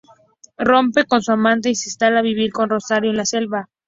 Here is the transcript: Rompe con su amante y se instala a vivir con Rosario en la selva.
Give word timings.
Rompe 0.57 1.05
con 1.05 1.21
su 1.21 1.31
amante 1.31 1.69
y 1.69 1.75
se 1.75 1.89
instala 1.89 2.21
a 2.21 2.23
vivir 2.23 2.51
con 2.51 2.71
Rosario 2.71 3.11
en 3.11 3.17
la 3.17 3.25
selva. 3.27 3.69